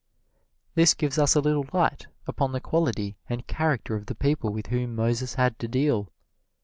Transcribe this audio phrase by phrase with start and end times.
[0.73, 4.65] This gives us a little light upon the quality and character of the people with
[4.65, 6.11] whom Moses had to deal.